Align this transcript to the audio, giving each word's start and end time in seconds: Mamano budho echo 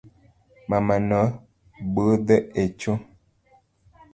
Mamano 0.69 1.21
budho 1.93 2.37
echo 2.63 2.91